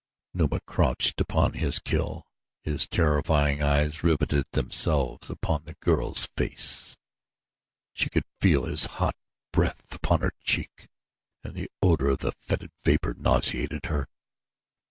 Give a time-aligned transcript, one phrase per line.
[0.33, 2.25] Numa crouched upon his kill.
[2.63, 6.97] His terrifying eyes riveted themselves upon the girl's face
[7.93, 9.15] she could feel his hot
[9.53, 10.87] breath upon her cheek
[11.43, 14.07] and the odor of the fetid vapor nauseated her.